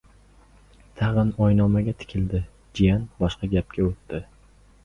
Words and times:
Tag‘in 1.01 1.29
oynomaga 1.47 1.95
tikildi. 1.99 2.41
Jiyan 2.81 3.07
boshqa 3.21 3.51
gapga 3.55 3.87
o‘tdi: 3.93 4.25